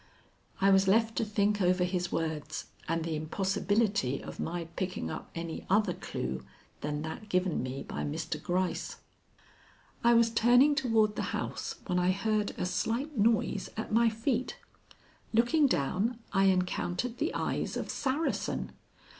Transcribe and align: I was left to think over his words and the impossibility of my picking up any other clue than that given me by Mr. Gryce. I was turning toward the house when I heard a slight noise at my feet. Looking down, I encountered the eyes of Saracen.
I 0.59 0.71
was 0.71 0.87
left 0.87 1.15
to 1.17 1.23
think 1.23 1.61
over 1.61 1.83
his 1.83 2.11
words 2.11 2.65
and 2.87 3.03
the 3.03 3.15
impossibility 3.15 4.19
of 4.19 4.39
my 4.39 4.65
picking 4.75 5.11
up 5.11 5.29
any 5.35 5.63
other 5.69 5.93
clue 5.93 6.43
than 6.79 7.03
that 7.03 7.29
given 7.29 7.61
me 7.61 7.83
by 7.83 8.03
Mr. 8.03 8.41
Gryce. 8.41 8.95
I 10.03 10.15
was 10.15 10.31
turning 10.31 10.73
toward 10.73 11.15
the 11.15 11.37
house 11.37 11.75
when 11.85 11.99
I 11.99 12.09
heard 12.09 12.53
a 12.57 12.65
slight 12.65 13.15
noise 13.15 13.69
at 13.77 13.91
my 13.93 14.09
feet. 14.09 14.57
Looking 15.33 15.67
down, 15.67 16.17
I 16.33 16.45
encountered 16.45 17.19
the 17.19 17.35
eyes 17.35 17.77
of 17.77 17.91
Saracen. 17.91 18.71